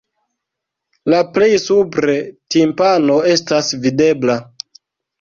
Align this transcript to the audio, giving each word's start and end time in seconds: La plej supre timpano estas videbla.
La 1.15 1.19
plej 1.35 1.51
supre 1.67 2.17
timpano 2.57 3.23
estas 3.37 3.73
videbla. 3.87 4.43